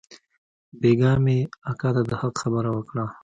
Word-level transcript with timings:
بيگاه 0.79 1.17
مې 1.23 1.37
اکا 1.71 1.89
ته 1.95 2.01
د 2.09 2.11
حق 2.21 2.35
خبره 2.41 2.69
وکړه. 2.73 3.05